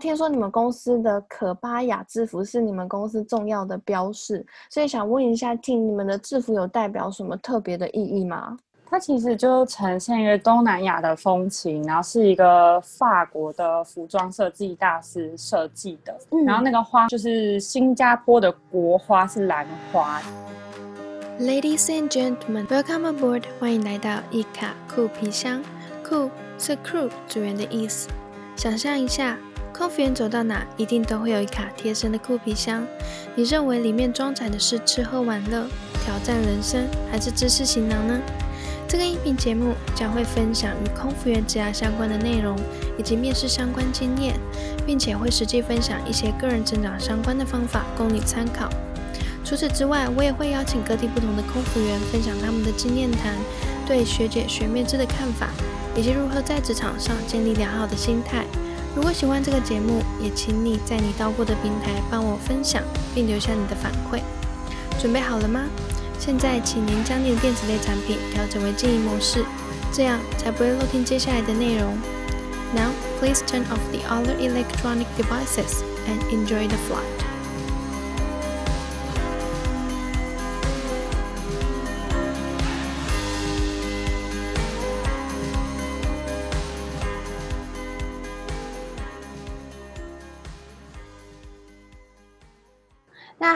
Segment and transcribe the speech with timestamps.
[0.00, 8.56] 听说你们公司的可巴雅制服是你们公司重要的标识，所以想问一下，T，你们的制服有代表什么特别的意义吗？
[8.86, 20.22] 它其实就呈现一个东南亚的风情，然后是一个法国的服装设计大师设计的，然后那个花就是新加坡的国花是兰花。
[21.40, 25.60] Ladies and gentlemen, welcome aboard，欢迎来到伊卡酷皮箱。
[26.08, 28.08] 酷是 crew 组员的意思。
[28.54, 29.36] 想象一下，
[29.78, 32.84] 空服员走到哪，一定都会有一卡贴身的酷皮箱。
[33.36, 35.68] 你认为里面装载的是吃喝玩乐、
[36.04, 38.20] 挑战人生，还是知识行囊呢？
[38.88, 42.58] 这个音频节目将会分享与空服员职涯相关的内容，
[42.98, 44.34] 以及面试相关经验，
[44.84, 48.68] 并且会实际分享一些个人成长相关的方法供你参考。
[49.44, 53.32] 除此之外，我也会邀请各地不同的空服员分享他们的经验谈，
[53.86, 55.50] 对学姐学妹制的看法，
[55.94, 58.44] 以及如何在职场上建立良好的心态。
[58.96, 62.82] 如果喜欢这个节目，也请你在你到过的平台帮我分享，
[63.14, 64.20] 并留下你的反馈。
[65.00, 65.66] 准备好了吗？
[66.18, 69.44] 现在，请您将你的电子类产品调整为静音模式，
[69.92, 71.96] 这样才不会漏听接下来的内容。
[72.74, 72.90] Now,
[73.20, 77.27] please turn off the other electronic devices and enjoy the flight.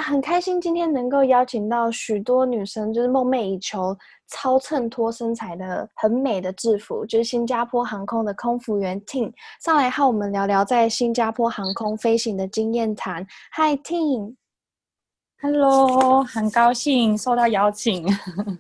[0.03, 3.97] 很开心今天能够邀请到许多女生，就是梦寐以求、
[4.29, 13.25] 超衬托身材的很美的制服，就是新加坡航空的空服员 Ting 上来和我们聊聊在新加坡航空飞行的经验谈。
[13.57, 13.77] Hi
[15.41, 18.05] Ting，Hello，很高兴受到邀请，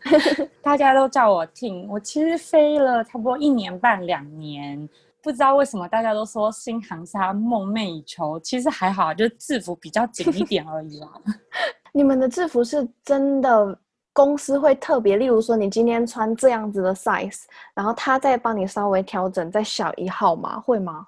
[0.63, 1.87] 大家都叫我 Ting。
[1.89, 4.89] 我其实飞了差不多一年半两年。
[5.23, 11.09] 不知道为什么大家都说新航沙梦寐以求，其实还好，就是制服比较紧一点而已啦。
[11.95, 13.79] 你们的制服是真的
[14.13, 20.59] 公司会特别，例如说你今天穿这样子的 size，然后他再帮你稍微调整再小一号吗？
[20.59, 21.07] 会吗？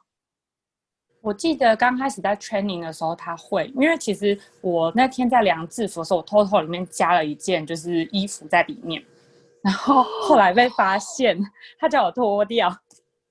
[1.20, 9.02] 我记得刚开始在 training 的时候他会，因为其实我那天在量制服的时候，我偷偷里面加了一件就是衣服在里面，
[9.62, 11.36] 然后后来被发现，
[11.80, 12.70] 他叫我脱掉。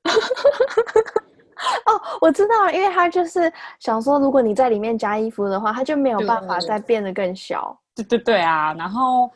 [1.86, 7.78] 哦，我知道，因为他就是想说，如果你在里面加衣服的话，他就没有办法再变得更小。
[7.96, 9.30] 对对对啊，然后，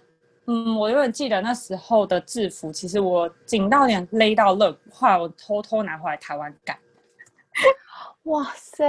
[0.47, 6.77] 嗯，我有点记得那时候的制服，其实我紧到点勒到肋骨，后来我偷偷拿回来台湾改。
[8.23, 8.85] 哇塞，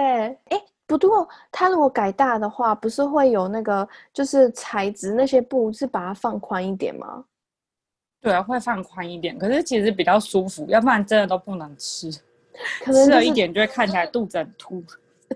[0.46, 7.24] 哎，不过他如果改大的话，不是会有那个就是材质那些布是把它放宽一点吗？
[8.20, 12.10] 对啊，会放宽一点，可是其实比较舒服，要不然真的都不能吃，
[12.84, 14.82] 吃了一点就会看起来肚子很凸。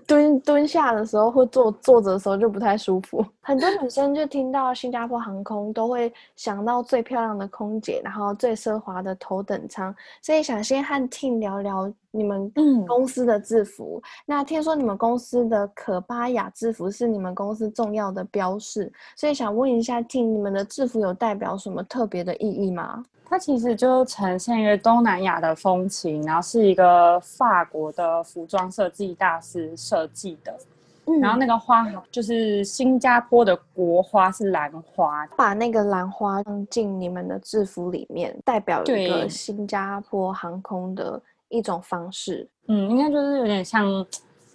[0.07, 3.23] 蹲蹲下的时候或坐坐着的时候就不太舒服。
[3.41, 12.51] 很多女生就听到新加坡航空都会想到最漂亮的空姐，然后最奢华的头等舱，所以想先和 Tin 聊聊你们
[12.87, 14.01] 公司的制服。
[14.25, 23.03] 那听说你们公司的可巴雅制服是你们公司重要的标示，所以想问一下 Tin，你们的制服有代表什么特别的意义吗？
[23.33, 30.55] 它其实就呈现一个东南亚的风情，然后是一个法国的服装设计大师设计的，
[31.19, 41.19] 然后那个花就是新加坡的国花是兰花，把那个兰花放进你们的制服里面，代表一个新加坡航空的
[41.49, 42.47] 一种方式。
[42.67, 44.05] 嗯，应该就是有点像。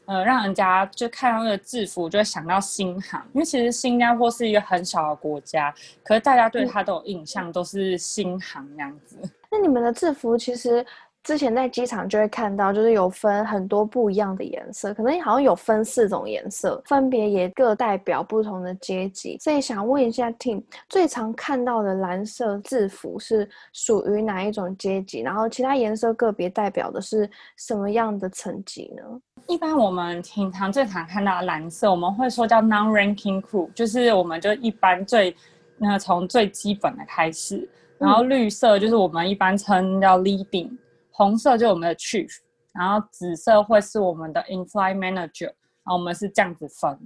[0.09, 9.17] 呃，让人家就看到那个制服，就会想到新航，因为其实新加坡是一个很小的国家，可是大家对它都有印象，都是新航那样子。
[9.51, 10.85] 那你们的制服其实。
[11.25, 19.37] 之前在机场就会看到，就是有分很多不一样的颜色，可能好像有分四种颜色，分别也各代表不同的阶级。
[19.39, 25.21] 所以想问一下，Tim 最常看到的蓝色制服是属于哪一种阶级？
[25.21, 27.28] 然后其他颜色个别代表的是
[27.59, 29.03] 什么样的层级呢？
[29.49, 35.37] 一般我们平常最常看到蓝色，我们会说叫 non-ranking crew，就是我们就一般最
[35.77, 37.69] 那从最基本的开始。
[37.98, 40.71] 然后绿色就是我们一般称叫 leading。
[41.18, 42.30] 红色就我们的 chief，
[42.72, 46.97] 然后紫色会是我们的 in-flight manager，然后我们是这样子分。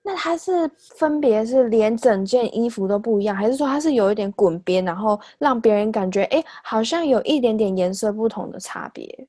[0.00, 9.26] 那它是分别是连整件衣服都不一样，还是说它是有一点滚边，然后让别人感觉哎，好像有一点点颜色不同的差别？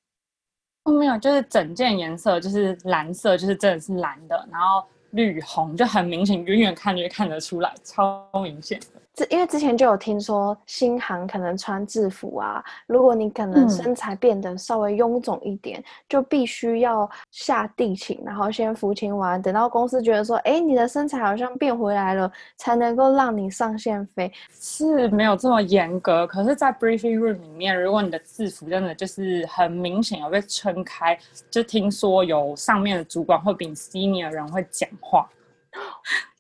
[0.86, 8.80] 没有，就是整件颜色就是蓝色，就是真的是蓝的，然后绿红就很明显，远远看就看得出来，超明显。
[9.18, 24.32] 之因为之前就有听说新航可能穿制服啊，如果你可能嗯身材变得稍微臃肿一点，就必须要下地勤，然后先服勤完，等到公司觉得说，哎，你的身材好像变回来了，才能够让你上线飞。
[24.52, 31.18] 是没有这么严格，可是，在 briefing room 里面，如果你的制服真的就是很明显有被撑开，
[31.50, 35.28] 就听说有上面的主管会比你 senior 人会讲话，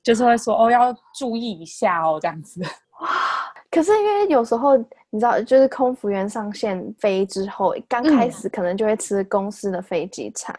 [0.07, 2.61] 就是会说哦要注意一下哦这样子。
[3.01, 3.07] 哇
[3.69, 4.77] 可是因为有时候
[5.09, 10.55] 你知道，就是空服员上线飞之后，刚开嗯始可能就会吃公司的飞机餐。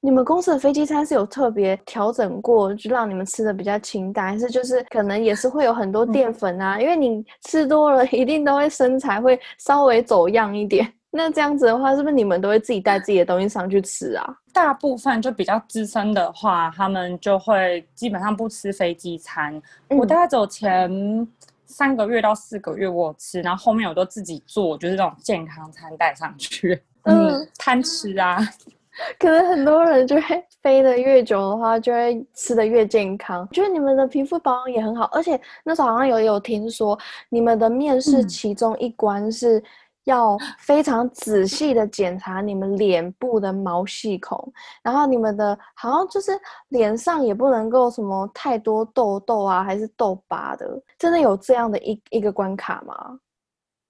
[0.00, 6.78] 你们公司的飞机餐是有特别调整过，就让你们吃的比较清淡，还是就是可能也是会有很多淀粉啊？
[6.78, 10.92] 因为你吃多了，一定都会身材会稍微走样一点。
[11.14, 14.38] 那这样子的话，是不是你们都会自己带自己的东西上去吃啊？
[14.52, 19.54] 大部分就比较资深的话，他们就会基本上不吃飞机餐。
[19.90, 21.28] 我嗯大概走前
[21.66, 26.82] 三个月到四个月我有吃，然后后面我都自己做，就是那种健康餐带上去。
[27.04, 28.38] 嗯嗯，贪吃啊。
[29.18, 33.40] 可能很多人就会飞得越久的话，就会吃得越健康。
[33.40, 36.98] 我觉得你们的皮肤保养也很好，而且那时候好像有有听说，
[37.30, 39.62] 你们的面试嗯其中一关是
[40.04, 44.52] 要非常仔细的检查你们脸部的毛细孔，
[44.82, 46.32] 然后你们的好像就是
[46.68, 50.66] 脸上也不能够什么太多痘痘啊，还是痘疤的，
[50.98, 53.18] 真的有这样的一一个关卡吗？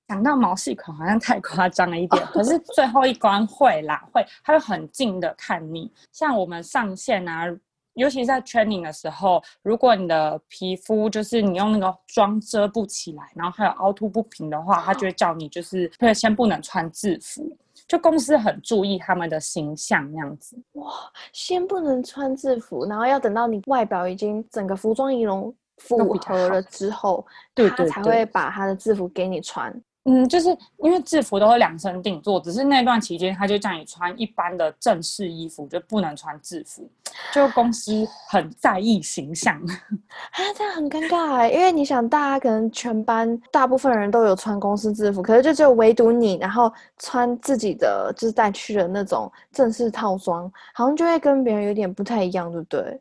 [0.09, 5.91] 讲到毛细孔好像太夸张了一点， 可是最后一关会啦，会，它会很近的看你。
[6.13, 7.47] 像我们上线啊，
[7.95, 17.57] 尤其是在 training 的时候，如果你的皮肤就是你用那个妆遮不起来，然后还有凹凸不平的话，他就会叫你就是对先不能穿制服。
[17.89, 20.57] 就公司很注意他们的形象那样子。
[20.73, 20.91] 哇
[21.33, 29.75] 先不能穿制服，然后要等到你外表已经整个服装仪容符合了之后，他对对对才会把他的制服给你穿。
[30.05, 36.91] 嗯，就是因为制服都会量身定做，只是那段期间他就叫你穿一般的正式衣服，就不能穿制服。
[37.33, 53.01] 就公司很在意形象，啊，这样很尴尬哎，因为你想，大家可能全班大部分人都有穿公司制服，可是就只有唯独你，然后穿自己的就是带去的那种正式套装，好像就会跟别人有点不太一样，对不对？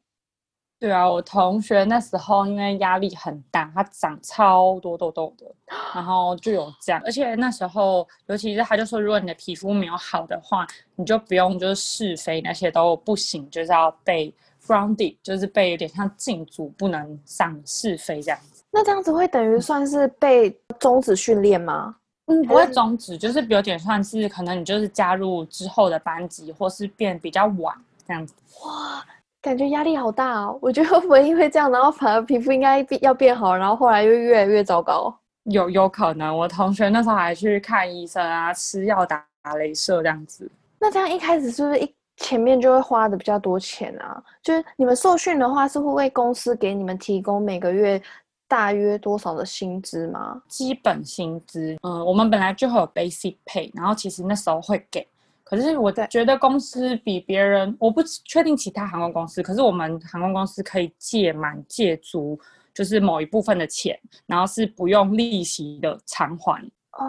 [0.81, 5.45] 对啊，我同学那时候因为压力很大，他长超多痘痘的，
[5.93, 14.33] 然后就有这样，而且那时候尤其是他就说，如果你的皮肤没有好的话，你就不用就是试飞那些都不行，就是要被
[14.65, 18.63] grounded，就是被有点像禁足，不能上试飞这样子。
[18.71, 20.49] 那这样子会等于算是被
[20.79, 21.95] 终止训练吗？
[22.25, 27.75] 嗯，不会终止，就是有点算是可能你就是加入之后的班级，或是变比较晚
[28.07, 28.33] 这样子。
[28.65, 29.05] 哇，
[29.41, 30.57] 感觉压力好大哦！
[30.61, 35.13] 我觉得会不会因为这样，然后反而皮肤应该变要变好，然后后来又越来越糟糕？
[35.45, 40.49] 有有可能，我同学那时候还去看医生啊，吃药打打镭射这样子。
[40.79, 44.21] 那这样一开始是不是一前面就会花的比较多钱啊？
[44.43, 47.99] 就是你们受训的话，是会为公司给你们提供每个月
[48.47, 50.39] 大约多少的薪资吗？
[50.47, 55.07] 基本薪资，嗯，我们本来就会有 basic pay，然后其实那时候会给，
[55.43, 62.39] 可是我在觉得公司比别人，我不确定其他航空公司，可是我们航空公司可以借满借足，
[62.73, 66.63] 就是某一部分的钱，然后是不用利息的偿还。
[66.93, 67.05] 哦，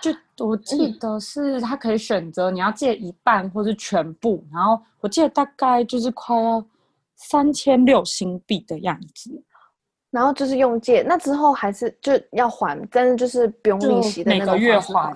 [0.00, 6.64] 就我记得是他可以选择你要借一半或是全部，然后我记得大概就是快要
[7.16, 9.30] 三千六新币的样子。
[10.10, 15.12] 然后就是用借，那之后还是就要还，但是就是不用利息的那每个月还。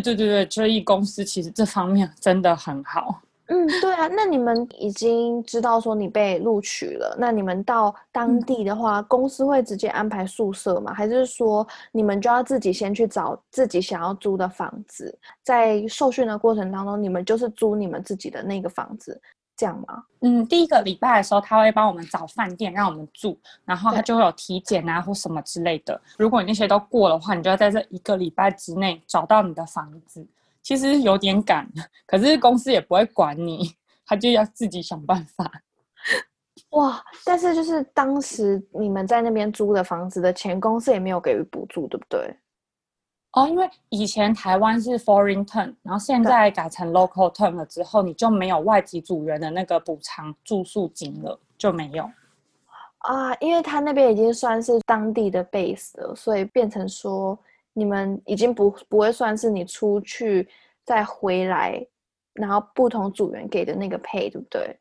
[0.00, 3.20] 对对对对，所以公司其实这方面真的很好。
[3.46, 10.94] 嗯，对啊，那你们已经知道说你被录取了，那你们到当嗯地的话，公司会直接安排宿舍吗？
[10.94, 15.18] 还是说你们就要自己先去找自己想要租的房子？
[15.42, 19.20] 在受训的过程当中，你们就是租你们自己的那个房子，
[19.62, 20.02] 这样吗？
[20.22, 26.00] 嗯，第一个礼拜的时候，他会帮我们找饭店让我们住，然后他就会有体检啊或什么之类的。
[26.18, 30.26] 如果你那些都过的话，你就要在这一个礼拜之内找到你的房子。
[30.62, 31.64] 其实有点赶，
[32.06, 33.72] 可是公司也不会管你，
[34.04, 35.48] 他就要自己想办法。
[36.70, 37.00] 哇！
[37.24, 42.36] 但是就是当时你们在那边租的房子的钱，公司也没有给予补助，对不对？
[43.32, 52.08] 哦，因为以前台湾是 foreign term，然后现在改成 local term 了之后，你就没有外籍组员的那个补偿住宿金了，就没有。
[52.98, 57.36] 啊，因为他那边已经算是当地的 base 了，所以变成说
[57.72, 60.46] 你们已经不不会算是你出去
[60.84, 61.84] 再回来，
[62.34, 64.78] 然后不同组员给的那个 pay，对不对？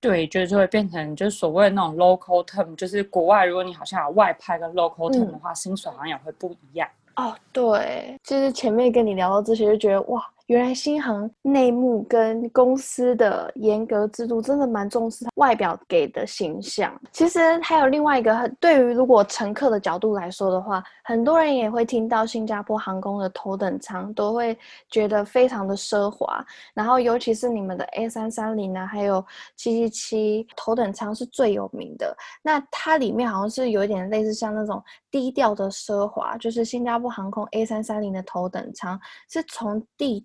[0.00, 6.88] 对，就是会变成就是所谓的那种 local term，就是国外如果你好像有外派跟 local term 的话，薪水好像也会不一样。
[7.16, 10.22] 哦，对，就是前面跟你聊到这些，就觉得哇。
[10.46, 16.96] 原来新航内幕跟公司的严格制度真的蛮重视外表给的形象。
[17.10, 24.56] 其实还有另外一个，对于如果乘客的角度来说的话，很多人也会听到新加坡航空的头等舱都会
[24.88, 26.44] 觉得非常的奢华。
[26.74, 29.24] 然后尤其是你们的 A 三三零呢，还有
[29.56, 32.16] 七七七头等舱是最有名的。
[32.40, 38.96] 那它里面好像是有一点类似像那种低调的奢华，就是新加坡航空 A 三三零的头等舱
[39.28, 40.24] 是从地。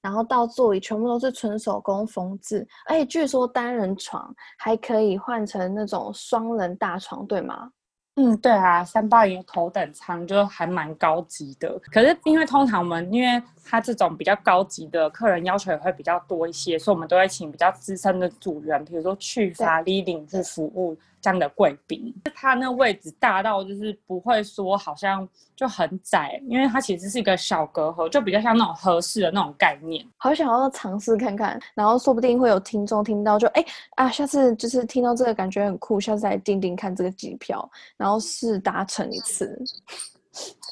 [0.00, 7.70] 然后到座椅全部都是纯手工缝制，而且据说单人床还可以换成那种双人大床，对吗？
[8.16, 11.76] 嗯，对啊，三八零头等舱就还蛮高级的。
[11.90, 20.96] 可是因为通常我们因为他这种比较高级的客人要求也会比较多一些，所以我们都会请比较资深的组员，比如说去法 leading 去服务。
[21.24, 25.26] 这样的贵宾，它那位置大到就是不会说好像
[25.56, 30.06] 就很窄，因为它其实是一个小隔阂，就比较像那种合适的那种概念。
[30.18, 33.64] 好想要尝试看看，然后说不定会有听众听到，就哎
[33.96, 37.66] 啊，下次就是听到这个感觉很酷，下次来订订看这个机票，
[37.96, 39.58] 然后试搭乘一次。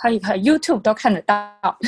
[0.02, 1.78] 可以可以，YouTube 都看得到。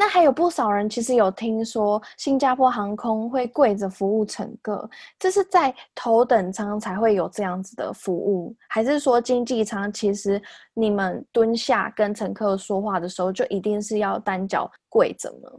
[0.00, 4.88] 那还有不少人其实有听说新加坡航空会跪着服务乘客，
[5.18, 10.40] 这是在头等舱才会有这样子的服务，还是说经济舱其实
[10.72, 15.50] 你们蹲下跟乘客说话的时候就一定是要单脚跪着呢？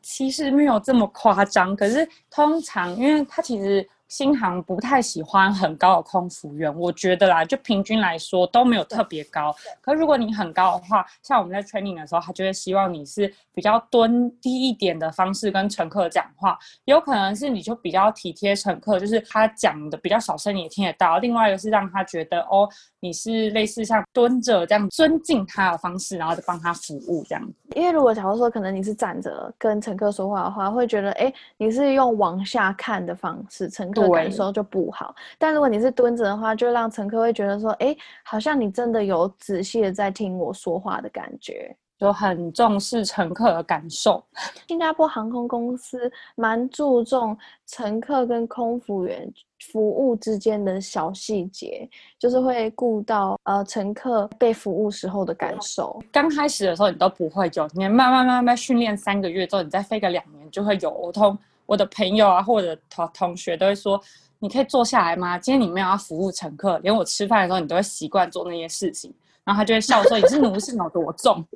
[0.00, 3.86] 其实没有这么夸张，可是通常因为它其实。
[4.10, 9.54] 新航不太喜欢很高的空服员， 我觉得啦，就平均来说都没有特别高。
[9.80, 16.58] 可如果你很高的话，像我们在 training 的时候，他就会希望你是比较蹲低一点的方式跟乘客讲话。
[16.86, 21.18] 有可能是你就比较体贴乘客，就是他讲的比较小声你也听得到。
[21.18, 27.54] 另外一个是让他觉得哦，你是类似像蹲着这样尊敬他的方式，然后就帮他服务这样子。
[27.76, 33.99] 因为如果假如说可能你是站着跟乘客说话的话，会觉得哎，你是用往下看的方式，乘客。
[34.08, 44.24] 感受就不好，但如果你是蹲着的话，就让乘客会觉得说，哎，好像你真的有仔细的在听我说话的感觉，就很重视乘客的感受。
[44.68, 49.30] 新加坡航空公司蛮注重乘客跟空服员
[49.72, 51.88] 服务之间的小细节，
[52.18, 56.00] 就是会顾到呃乘客被服务时候的感受。
[56.10, 60.90] 刚开始的时候你都不会有，你慢慢慢慢训练三个月之后，你再飞个两年就会有。
[60.90, 61.38] 我通。
[61.70, 64.02] 我的朋友啊，或者同同学都会说
[64.40, 65.38] ：“你可以坐下来吗？
[65.38, 69.14] 今天你没有要服务乘客，连我吃饭的时候，你都会习惯做那些事情。”
[69.46, 71.46] 然后他就会笑说：“你是奴性有多重？”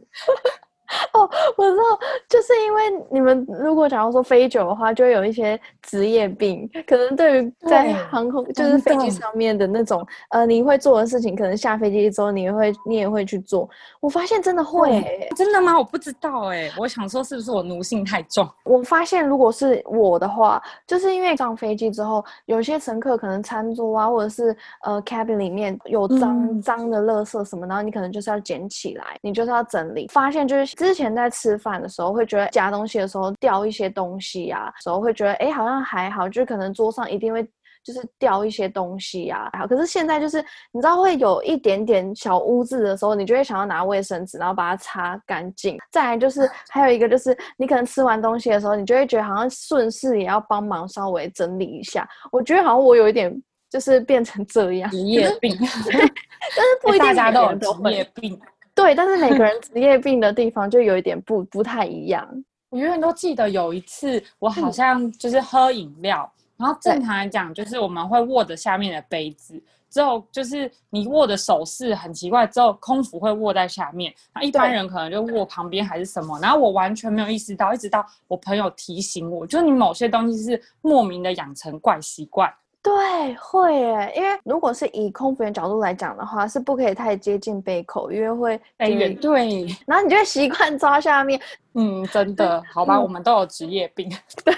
[1.14, 1.82] 哦，我知道，
[2.28, 13.68] 就是因为你们如果假如说飞久的话，就会有一些职业病，可能对于在航空就是飞机上面的那种呃，你会做的事情，可能下飞机之后你会你也会去做。
[14.00, 15.78] 我发现真的会，真的吗？
[15.78, 18.46] 我不知道哎，我想说是不是我奴性太重？
[18.64, 30.06] 我发现如果是我的话，就是因为上飞机之后，有些乘客可能餐桌啊，或者是呃 cabin 里面有脏脏的垃圾什么，然后你可能就是要捡起来，你就是要整理。
[30.12, 30.73] 发现就是。
[30.76, 37.46] 之前在吃饭的时候，会觉得夹东西的时候掉一些东西呀，时候会觉得哎，好像还好，就是可能桌上一定会
[37.84, 39.50] 就是掉一些东西呀。
[39.58, 45.78] 好，可是现在就是你知道会有一点点小污渍的时候，你就会想要拿卫生纸，然后把它擦干净。
[45.90, 52.08] 再来就是还有一个就是你可能吃完东西的时候，你就会觉得好像顺势也要帮忙稍微整理一下。
[52.32, 53.30] 我觉得好像我有一点
[53.70, 58.40] 就是变成这样职业病， 但是不一定大家都有职业病。
[58.74, 62.28] 对，但是每个人 职业病的地方就有一点不不太一样。
[62.70, 82.52] 我永远都记得有一次，我好像就是喝饮料，然后正常来讲，就是我们会握着下面的杯子，之后就是你握的手势很奇怪，之后空腹会握在下面，那一般人可能就握旁边还是什么，然后我完全没有意识到，一直到我朋友提醒我，就是你某些东西是莫名的养成怪习惯。
[82.84, 89.16] 对，会耶，因为如果是以空服员角度来讲的话，是不可以太接近杯口，因为会哎远。
[89.16, 91.40] 对， 然后你就会习惯抓下面。
[91.72, 94.08] 嗯，真的，好吧，我们都有职业病。
[94.44, 94.54] 对。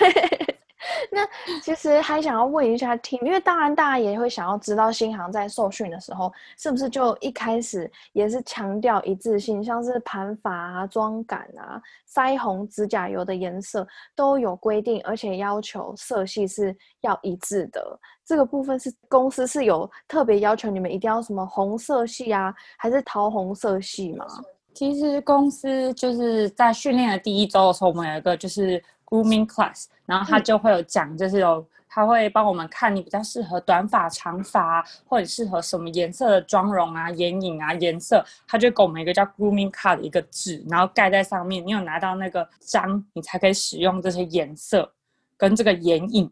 [1.11, 1.27] 那
[1.61, 11.81] 其实还想要问一下听，因为当然大家也会想要知道新航在受训的时候，是不是就一开始也是强调一致性，像是盘法啊、妆感啊、
[12.13, 17.99] 腮红、指甲油的颜色都有规定，而且要求色系是要一致的。
[18.25, 24.27] 这个部分是公司是有特别要求你们一定要什么红色系啊，还是桃红色系吗？
[24.75, 41.65] 其实公司就是在训练的第一周的时候，我们有一个就是 grooming class，然后他就会有讲，就是有他会帮我们看你比较适合短发、长发，或者适合什么颜色的妆容啊、眼影啊、颜色，他就给我们一个叫 grooming card 的一个纸，然后盖在上面。
[41.67, 44.93] 你有拿到那个章，你才可以使用这些颜色
[45.39, 46.31] 跟这个眼影。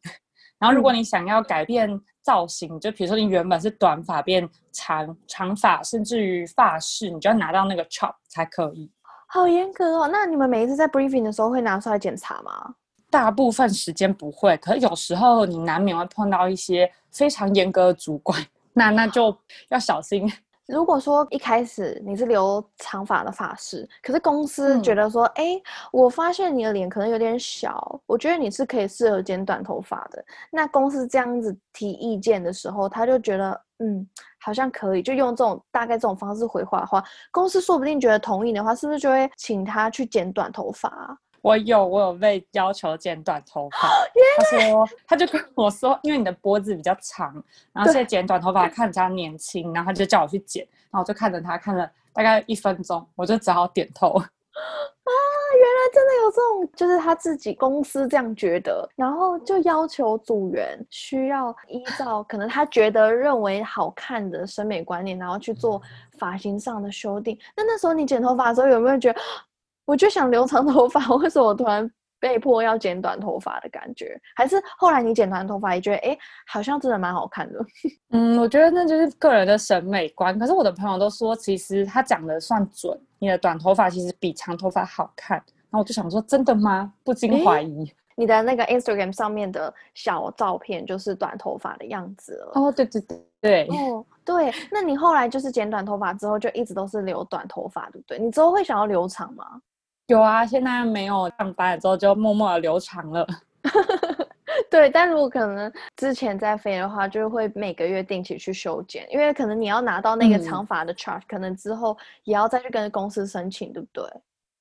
[0.59, 8.91] 然后如果你想要改变造型，就比如说你原本是短发变长长发，甚至于发饰，你就要拿到那个 chop 才可以。
[9.27, 10.09] 好严格哦！
[10.13, 12.75] 那你们每一次在 briefing 的时候会拿出来检查吗？
[13.11, 19.37] 大部分时间不会，可是有时候你难免会碰到一些非常严格的主管，那那就
[19.69, 20.31] 要小心。
[20.67, 25.61] 如果说一开始你是留长发的发饰，可是公司觉得说，哎，
[25.93, 30.25] 我发现你的脸可能有点小，我觉得你是可以适合剪短头发的。
[30.51, 34.09] 那公司这样子提意见的时候，他就觉得，嗯，
[34.41, 41.19] 好像可以，就用这种大概这种方式回话的话，公司说不定觉得同意的话，是不是就会请他去剪短头发？
[41.45, 43.91] 我有，我有被要求剪短头发。
[44.39, 47.35] 他说，他就跟我说，因为你的脖子比较长，
[47.71, 54.09] 然后现在剪短头发看起来年轻，然后他就叫我去剪，然后我就看着他看了大概一分钟，我就只好点头。
[54.17, 55.11] 啊，
[55.59, 65.83] 原来真的有这种，就是他自己公司这样觉得，然后就要求组员需要依照可能他觉得认为好看的审美观念，然后去做
[66.19, 67.39] 发型上的修订。
[67.55, 69.21] 那那时候你剪头发的时候，有没有觉得？
[69.85, 71.89] 我就想留长头发， 为什么我突然
[72.19, 74.19] 被迫要剪短头发的感觉？
[74.35, 77.59] 还是后来你剪短头发也觉得，哎，好像真的蛮好看的。
[78.13, 80.39] 嗯，我觉得那就是个人的审美观。
[80.39, 85.37] 可是我的朋友都说，其实他讲的算准，你的短头发其实比长头发好看。
[85.37, 86.93] 然后我就想说，真的吗？
[87.03, 87.93] 不禁怀疑。
[88.17, 92.53] 你的那个 Instagram 上面的小照片就是短头发的样子了。
[92.55, 93.67] 哦，对对对对。
[93.67, 94.55] 哦，对。
[94.71, 98.19] 那你后来就是剪短头发之后，就一直都是留短头发，对不对？
[98.21, 99.61] 你之后会想要留长吗？
[100.07, 103.27] 有啊，现在没有上班了之后就默默的留长了。
[104.71, 114.05] 对，但如果可能之前在飞的话，就会每个月定期去修剪，因为可能你要拿到那个长发的 charge，可能之后也要再去跟公司申请，对不对？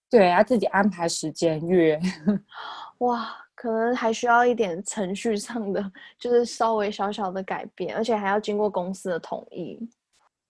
[0.10, 2.00] 对，要自己安排时间约。
[3.00, 9.80] 哇，可能还需要一点程序上的，就是稍微小小的改变，而且还要经过公司的同意。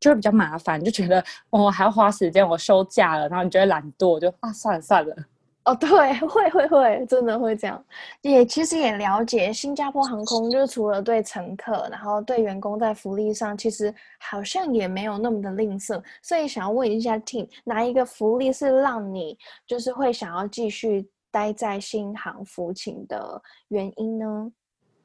[0.03, 5.15] 就会比较麻烦，就觉得我还要花时间，我休假了，然后你就会懒惰，就啊算了算了。
[5.63, 5.87] 哦，对，
[6.27, 7.81] 会会会，真的会这样。
[8.21, 16.03] 也其实也了解新加坡航空，就是除了对乘客，然后对员工在福利上，其实好像也没有那么的吝啬。
[16.21, 24.51] 所以想要问一下 Team，哪一个福利是让你就是会想要继续待在新航服勤的原因呢？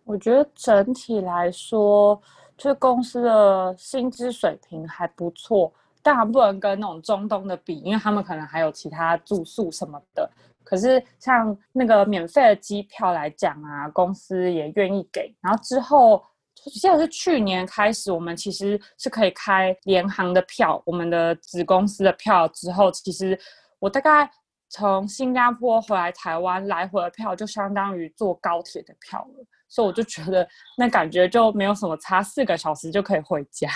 [0.02, 2.20] 我觉得整体来说。
[2.58, 10.28] 就是公司的薪资水平还不错，当然不能跟那种中东的比，因为他们可能还有其他住宿什么的。
[10.64, 15.34] 可是像那个免费的机票来讲啊，公司也愿意给。
[15.40, 16.22] 然后之后，
[16.56, 22.46] 现在是去年开始，我们其实是可以开联航的票，我们的子公司的票。
[22.48, 23.38] 之后其实
[23.78, 24.30] 我大概
[24.68, 29.46] 从新加坡回来台湾来回的票，就相当于坐高铁的票了。
[29.68, 33.68] 所以我就觉得那感觉就没有什么差，四个小时就可以回家。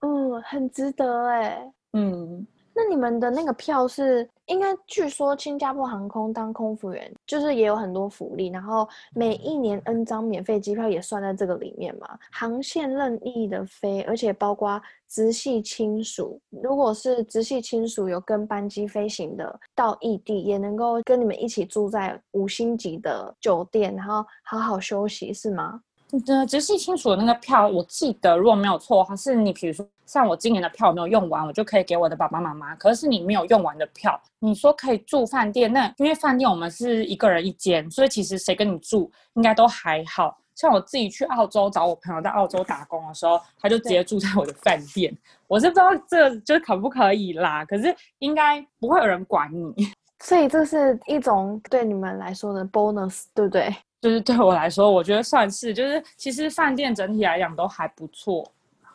[0.00, 1.72] 嗯，很值得哎。
[1.92, 2.46] 嗯。
[2.76, 4.66] 那你们的那个票是应该？
[4.86, 12.18] 据说新加坡航空当空服员就是也有很多福利，然后每一年 N 张免费机票也算在这个里面嘛。
[12.30, 25.80] 航线任意的飞，而且包括直系亲属，如果是直系亲属有跟班机飞行的到异地，也能够跟你们一起住在五星级的酒店，然后好好休息，是吗？
[26.26, 32.74] 呃，直系亲属的那个票，我记得如果没有错的话，是你比如说像我今年的票没有用完，我就可以给我的爸爸妈妈。
[32.76, 40.36] 可是你没有用完的票，你说可以住饭店，那因为饭店我们是一个人一间，所以其实谁跟你住应该都还好。
[40.54, 45.14] 像我自己去澳洲找我朋友在澳洲打工的时候，他就直接住在我的饭店。
[45.46, 49.92] 我是不知道这就可不可以啦，可是应该不会有人管你。
[50.20, 53.74] 所以这是一种对你们来说的 bonus，对不对？
[54.06, 58.48] 就是对我来说，我觉得算是，就是其实饭店整体来讲都还不错，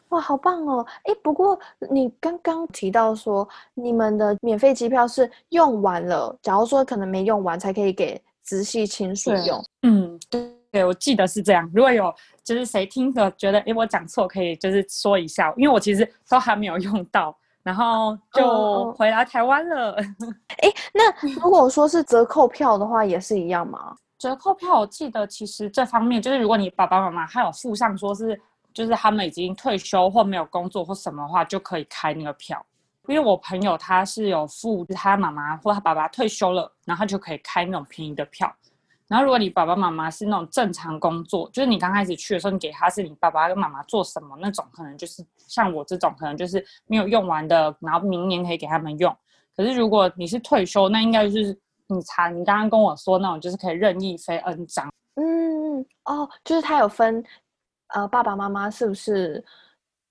[0.07, 0.85] 哇，好棒哦！
[1.03, 9.61] 哎，不过你刚刚提到说你们的免费机票是用完了，假如说可能没用完才可以给直系亲属用。
[9.81, 10.17] 嗯，
[10.71, 11.69] 对，我记得是这样。
[11.75, 19.91] 如果有就是谁听着觉得哎我讲错，可以就是说一下，因为我其实都还没有用到，然后就回来台湾了。
[20.59, 23.93] 哎，那 如果说是折扣票的话，也是一样吗？
[24.21, 28.39] 折扣票，我记得其实这方面就是，如果你爸爸妈妈还有附上说是，
[28.71, 32.63] 就是他们已经退休或没有工作或什么的话，就可以开那个票。
[33.07, 38.53] 因为我朋友他是有付他妈妈或他爸爸退休了，然后就可以开那种便宜的票。
[39.07, 49.17] 然后如果你爸爸妈妈是那种正常工作，就是你刚开始去的时候，你给他是你爸爸跟妈妈做什么那种，可能就是像我这种，可能就是没有用完的，然后明年可以给他们用。
[49.57, 51.59] 可是如果你是退休，那应该就是
[51.93, 54.89] 你查你刚刚跟我说那种，就是可以任意飞 N 张。
[55.15, 57.23] 嗯，哦，就是他有分，
[57.93, 59.43] 呃，爸爸妈妈是不是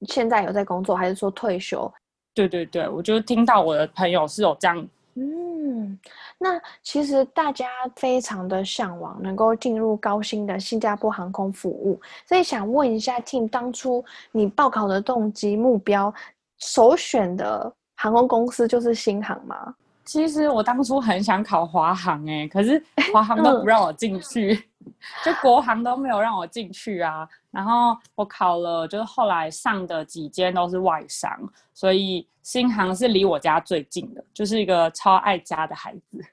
[0.02, 1.90] 现在有在工作，还是说退休？
[2.34, 4.88] 对对对，我就听到我的朋友是有这样。
[5.14, 5.98] 嗯，
[6.38, 7.66] 那其实大家
[7.96, 16.14] 非常的向往能够进入高薪的新加坡航空服务，所以想问一下 Tim，当初你报考的动机、目标、
[16.58, 19.74] 首选的航空公司就是新航吗？
[20.04, 22.82] 其实我当初很想考华航哎，可是
[23.12, 24.68] 华航都不让我进去，
[25.24, 27.28] 就国航都没有让我进去啊。
[27.50, 31.30] 然后我考了，就是后来上的几间都是外商，
[31.74, 36.24] 所以新航是离我家最近的，就是一个超爱家的孩子。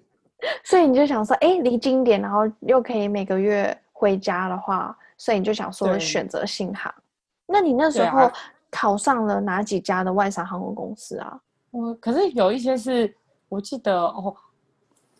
[0.63, 6.93] 所以你就想说，哎，离近点，然后又可以每个月回家的话，所以你就想说选择新航。
[7.45, 8.31] 那你那时候
[8.71, 11.39] 考上了哪几家的外商航空公司啊？
[11.71, 13.13] 我可是有一些是。
[13.49, 14.35] 我记得哦，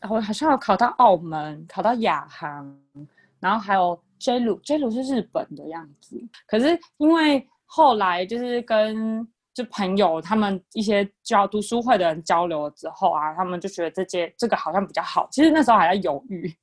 [0.10, 2.78] 我好像有考到澳门，考到亚航，
[3.40, 6.22] 然后还有 J 鲁，J 鲁是日本的样子。
[6.46, 15.28] 可是因为后来就是跟就朋友他们一些教读书会的人交流了之后啊，他们就觉得这些这个好像比较好。
[15.32, 16.54] 其实那时候还在犹豫，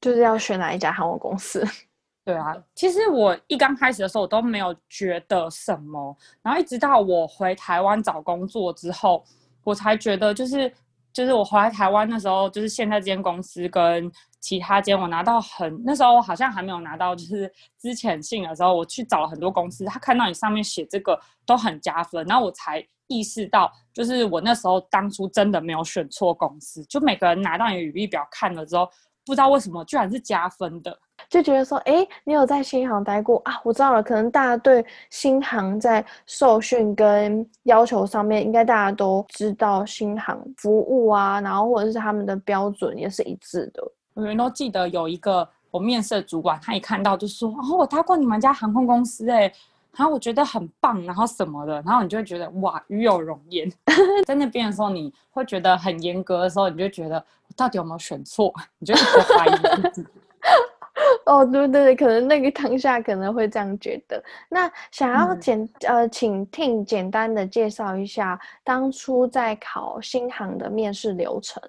[0.00, 1.62] 就是要选哪一家航空公司。
[2.24, 9.24] 对啊，其实我一刚开始的时候我都没有觉得什么，然后一直到我回台湾找工作之后，
[9.64, 10.72] 我才觉得就是。
[11.12, 28.88] 就是我回来台湾那时候，就是现在这间公司跟其他间，我拿到很那时候好像还没有拿到，就是之前信的时候，我去找了很多公司，他看到你上面写这个都很加分，然后我才意识到，就是我那时候当初真的没有选错公司，就每个人拿到你的履历表看了之后。
[29.24, 30.98] 不知道为什么居然是加分的，
[31.28, 33.60] 就觉得说，哎，你有在新航待过啊？
[33.64, 43.82] 我知道了，可能大家对新航在受训跟要求上面，应该大家都知道新航服务啊，然后或者是他们的标准也是一致的。
[44.14, 49.52] 我人都记得有一个我面试的主管，他一看到就说，哦，我搭过你们家航空公司，哎。
[49.94, 53.70] 然后我觉得很棒，然后什么的，然后你就会觉得哇，与有容焉。
[54.24, 58.50] 在那边的时候，你会觉得很严格的时候，你就觉得我到底有没有选错？
[58.78, 59.50] 你就一直怀疑
[59.90, 60.08] 自己。
[61.26, 64.22] 哦，对对对，可能那个当下可能会这样觉得。
[64.48, 71.62] 那想要简呃，请听简单的介绍一下当初在考新航的面试流程。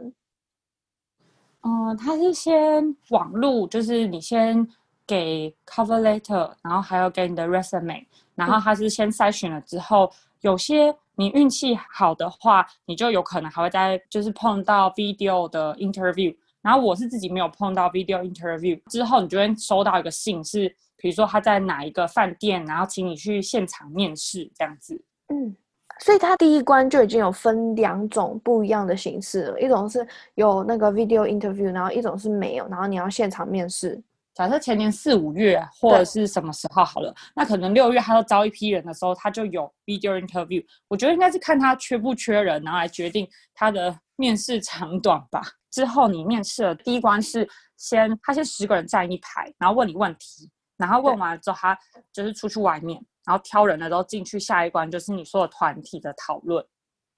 [1.62, 4.68] 嗯，他是先网路，就是你先。
[5.06, 8.06] 给 cover letter，然后还有给你的 resume，
[8.36, 10.10] 然后他是先筛选了之后，
[10.40, 16.34] 有些你运气好的话，你就有可能还会在就是碰到 video 的 interview，
[16.64, 25.00] 然后我是自己没有碰到 video interview，之后你就会收到一个信，是比如说他在哪一个饭店，然后请你去现场面试这样子。
[25.28, 25.56] 嗯，
[26.00, 34.02] 所以他第一关就已经有分两种不一样的形式了，一种是有那个 video interview，然后一种是没有，然后你要现场面试。
[34.34, 40.66] 假设前年四五月或者是什么时候好了，那可能六月他要招一批人的时候，他就有 video interview。
[40.88, 45.42] 我觉得应该是看他缺不缺人，然后来决定他的面试长短吧。
[45.74, 51.78] 之后你面试的第一关是先他先十个人站一排，然后问你问题，然后问完了之后，他
[52.14, 56.64] 就是出去外面，然后挑人的时候进去下一关就是你说的团体的讨论。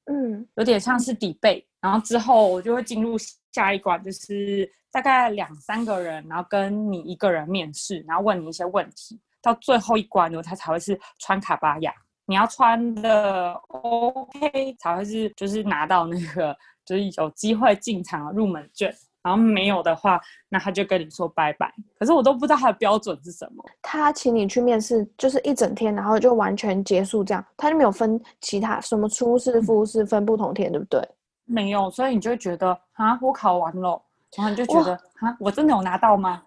[0.06, 3.18] 嗯，有点像是底背，然后之后我就会进入
[3.52, 11.92] 下一关，就是大概两三个人，然后跟你一个人面试，然后问你一些问题，到最后一关呢，他才会是穿卡巴亚，
[12.28, 16.56] 你要穿的 OK 才会是就是拿到那个
[16.86, 18.94] 就是有机会进场入门券。
[19.24, 21.74] 然后没有的话，那他就跟你说拜拜。
[21.98, 23.66] 可是我都不知道他的标准是什么。
[23.82, 27.44] 他请你去面试，就是一整天，然后就完全结束这样。
[27.58, 31.02] 他就没有分其他什么初试、复试分不同天，对不对？
[31.46, 34.00] 没有，所以你就会觉得啊，我考完了，
[34.38, 36.44] 然后你就觉得啊，我真的有拿到吗？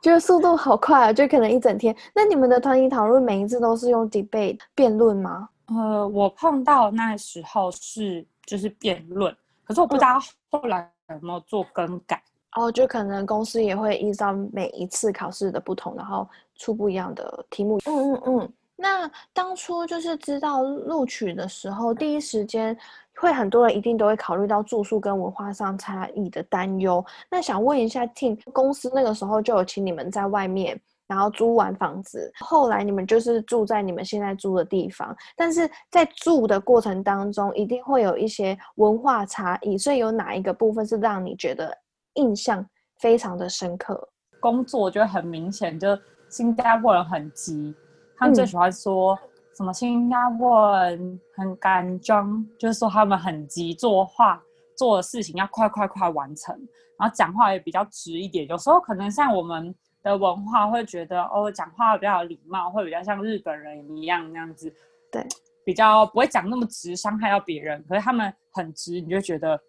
[0.00, 1.94] 就是速度好快啊，就可能一整天。
[2.14, 5.50] 那你们的团体讨论每一次都是用 debate 辩论吗？
[5.66, 10.18] 呃，我碰到那时候是就是辩论，可是我不知道
[10.50, 10.90] 后来。
[11.08, 12.22] 有没有做更改？
[12.56, 17.78] 哦，就可能公司也会依照每一次考试的不同，然后出不一样的题目。
[17.84, 18.52] 嗯嗯嗯。
[18.76, 22.74] 那当初就是知道录取的时候，第一时间
[23.16, 27.04] 会很多人一定都会考虑到住宿跟文化上差异的担忧。
[27.28, 30.80] 那想问一下，Tim 公司那个时候就有请你们在外面。
[31.06, 39.76] 然后租完房子，后来你们就是住在你们现在住的地方，但是在住的过程当中，一定会有一些文化差异。
[39.76, 41.76] 所以有哪一个部分是让你觉得
[42.14, 42.64] 印象
[43.00, 44.08] 非常的深刻？
[44.40, 45.88] 工作就会很明显，就
[46.28, 47.74] 新加坡人很急，
[48.16, 49.18] 他们最喜欢说
[49.56, 54.42] 什么新加坡人很干装，就是说他们很急做话，
[54.76, 56.56] 做的事情要快快快完成，
[56.98, 58.46] 然后讲话也比较直一点。
[58.48, 64.72] 有时候可能像我们的文化会觉得哦，讲话比较有礼貌，会比较像日本人一样那样子，
[65.10, 65.24] 对，
[65.64, 67.84] 比较不会讲那么直，伤害到别人。
[67.88, 69.60] 可是他们很直，你就觉得。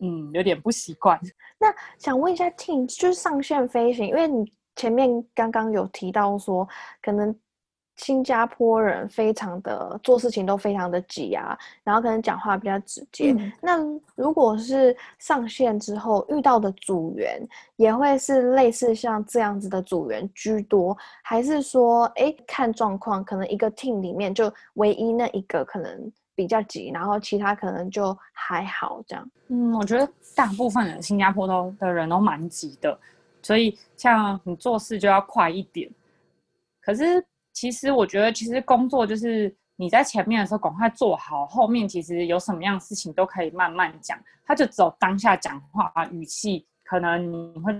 [0.00, 1.18] 嗯，有点不习惯。
[1.56, 6.68] 那想问一下，Tim，就是上线飞行，因为你前面刚刚有提到说，
[7.00, 7.34] 可能
[7.96, 13.34] 新加坡人非常的做事情都非常的急啊，然后可能讲话比较直接。
[13.60, 13.78] 那
[14.14, 17.40] 如果是上线之后遇到的组员，
[17.76, 26.12] 也会是类似像这样子的组员居多，还是说，哎，看状况，可能一个 team 里面就唯一那一个可能？
[26.36, 29.30] 比较急，然后其他可能就还好这样。
[29.46, 32.98] 嗯，我觉得大部分人新加坡都的人都蛮急的，
[33.40, 35.88] 所以像你做事就要快一点。
[36.80, 44.18] 可是其实我觉得，其实工作就是你在前面的时候赶快做好，后面其实有什么样的事情都可以慢慢讲。
[44.44, 47.74] 他就只有当下讲话语气，可能你会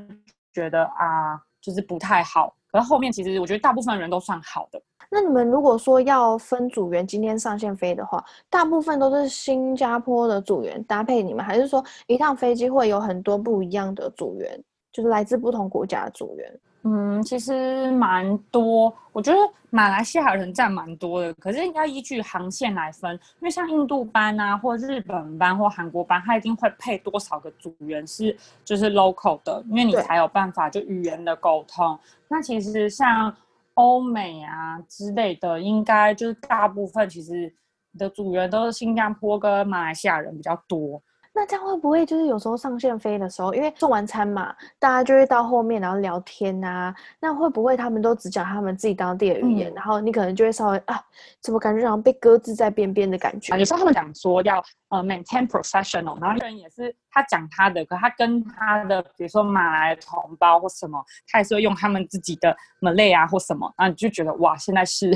[0.53, 2.55] 觉得啊，就是不太好。
[2.73, 4.81] 可是后面其实我觉得大部分人都算好的。
[5.11, 16.61] 那你们如果说要分组员今天上线飞的话，大部分都是新加坡的组员搭配你们，还是说一趟飞机会有很多不一样的组员，就是来自不同国家的组员？
[16.85, 19.39] 嗯，其实蛮多，我觉得
[19.71, 31.99] 马来西亚人占蛮多的，可是应该依据航线来分，因为像印度班啊，或日本班或韩国班，它一定会配多少个组员是就是 local 的，因为你才有办法就语言的沟通。
[32.29, 33.35] 那其实像。
[33.77, 37.53] 欧美啊之类的，应该就是大部分其实
[37.99, 41.03] 的组员都是新加坡跟马来西亚人比较多。
[41.37, 46.95] 那这样会不会就是有时候上线飞的时候，因为送完餐嘛，大家就会到后面然后聊天啊？
[47.19, 51.03] 那会不会他们都只讲他们自己当地的语言，然后你可能就会稍微啊，
[51.41, 53.59] 怎么感觉好像被搁置在边边的感觉？
[53.59, 65.13] 有时候他们讲说要呃 maintain professional，然后人也是他讲他的，可他跟他的比如说马来同胞或什么，他也是会用他们自己的 Malay 啊或什么，然后你就觉得哇，现在是。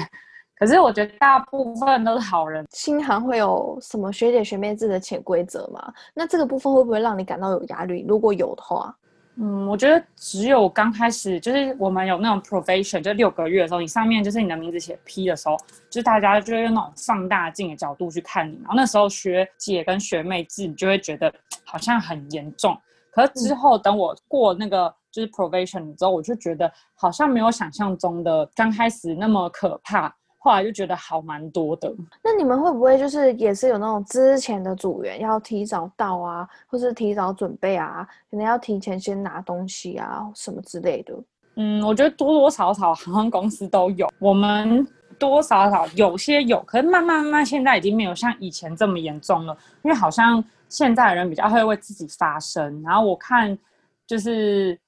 [0.58, 2.66] 可是我觉得大部分都是好人。
[2.70, 5.92] 新航会有什么学姐学妹制的潜规则吗？
[6.14, 8.04] 那这个部分会不会让你感到有压力？
[8.08, 8.94] 如果有的话，
[9.36, 15.56] 嗯，我觉得只有刚开始，就是我们有那种 probation，就六个月的时候，你上面就是你的名字写 P 的时候，
[15.88, 18.56] 就是大家就会用那种放大镜的角度去看你。
[18.56, 21.32] 然后那时候学姐跟学妹制，你就会觉得
[21.64, 22.76] 好像很严重。
[23.12, 30.12] 可是之后等我过那个就是 probation 之后，我就觉得好像没有想象中的刚开始那么可怕。
[30.38, 31.92] 后来就觉得好蛮多的。
[32.22, 41.14] 那你们会不会就是也是有那种之前的组员要提早到啊，或是提早准备啊，可能要提前先拿东西啊什么之类的？
[41.56, 44.84] 嗯，我觉得多多少少航空公司都有，我们
[45.18, 52.80] 多多少少有些有，可是慢慢慢慢现在已经没有像以前这么严重了，因为好像现在的人比较会为自己发声。
[52.82, 53.58] 然后我看
[54.06, 54.78] 就是。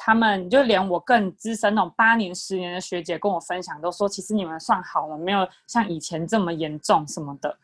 [0.00, 7.54] 他们就连我更资深那种八年、十年的学姐跟我分享，都说其实你们算好了，没有像以前这么严重什么的。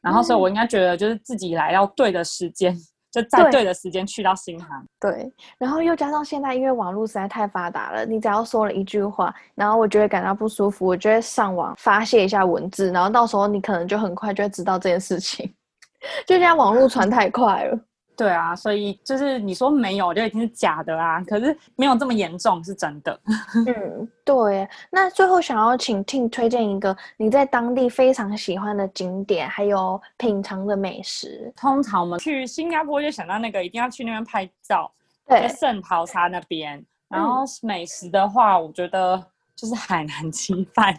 [0.00, 2.74] 然后，所以我应该觉得就是自己来要对的时间，
[3.10, 4.84] 就在对的时间去到新航。
[4.98, 15.54] 对，然后又加上现在因为网络实在太发达了，你只要说了一句话，然后我就会感到不舒服，我就会上网发泄一下文字，然后到时候你可能就很快就会知道这件事情。
[16.26, 17.78] 就现在网络传太快了。
[18.16, 21.20] 对啊，所以就是你说没有，就已经是假的啊。
[21.24, 23.20] 可是没有这么严重，是真的。
[23.66, 24.68] 嗯，对。
[24.90, 31.52] 那最后想要请 Tim 推荐一个你在当地非常喜欢的景点，还有品尝的美食。
[31.56, 34.90] 通常我们去新加坡就想到那个，一定要去那边拍照，
[35.26, 36.84] 在圣淘沙那边。
[37.08, 39.22] 然后美食的话，我觉得
[39.54, 40.98] 就是海南 鸡饭，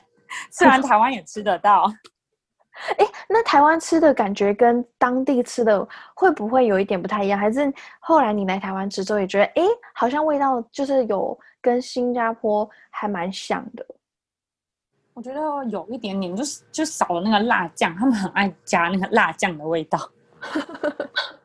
[0.51, 1.91] 虽然台湾也吃得到。
[2.97, 7.39] 哎，那台湾吃的感觉跟当地吃的会不会有一点不太一样？
[7.39, 13.85] 还是后来你来台湾吃之后也觉得，哎，好像味道就是有跟新加坡还蛮像的。
[15.13, 19.97] 我觉得有一点点，就是就少了那个辣酱，他们很爱加那个辣酱的味道。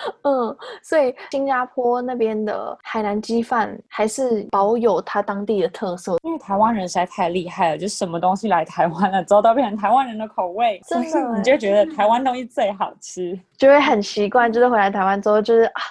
[0.22, 15.82] 嗯，所以新加坡那边的海南鸡饭还是保有它当地的特色，因为台湾人实在太厉害了，就什么东西来台湾了之后都变成台湾人的口味，真的，你就觉得台湾东西最好吃，就会很习惯，就是回来台湾之后就是啊，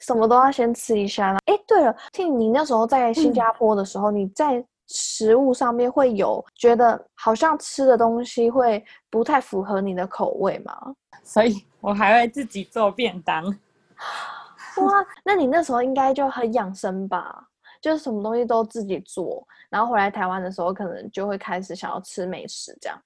[0.00, 1.36] 什么都要先吃一下。
[1.46, 10.72] 哎，对了，听你那时候在新加坡的时候，你在食物上面会有觉得好像吃的东西会不太符合你的口味吗？
[11.24, 13.44] 所以我还会自己做便当。
[14.82, 17.46] 哇，那你那时候应该就很养生吧？
[17.80, 23.00] 就是什么东西都自己做，然后回来台湾的时候，可能就会开始想要吃美食这样。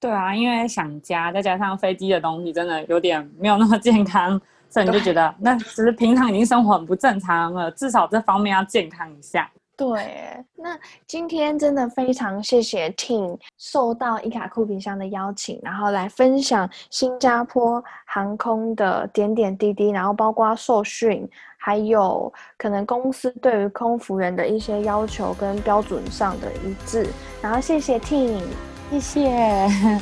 [0.00, 9.48] 对啊，因为想家，再加上飞机的东西真的有点没有那么健康，所以你就觉得那只是平常已经生活很不正常了，至少这方面要健康一下。
[9.80, 27.08] 对，那今天真的非常谢谢 Tin 受到伊卡库皮箱的邀请，然后来分享新加坡航空的点点滴滴，然后包括受训，还有可能公司对于空服员的一些要求跟标准上的一致。
[27.40, 28.42] 然后谢谢 Tin，
[28.90, 30.00] 谢谢。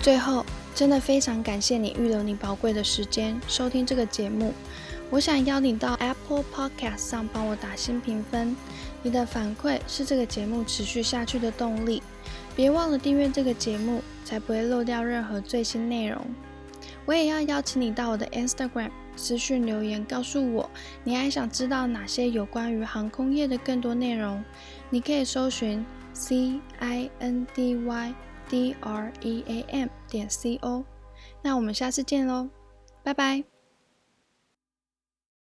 [0.00, 0.42] 最后，
[0.74, 4.54] 真的非常感谢你预留你宝贵的时间收听这个节目。
[5.12, 8.56] 我想邀你到 Apple Podcast 上帮我打新评分，
[9.02, 12.02] 你的反馈是这个节目持续下去的动力。
[12.56, 16.18] 别忘了订阅这个节目，才不会漏掉任何最新内容。
[17.04, 20.70] 我也要邀请你到我的 Instagram 私讯留言，告诉我
[21.04, 24.42] 你还想知道哪些有关于航空业的更多内容。
[24.88, 28.14] 你可以搜寻 C I N D Y
[28.48, 30.82] D R E A M 点 C O。
[31.42, 32.48] 那我们下次见喽，
[33.02, 33.51] 拜拜。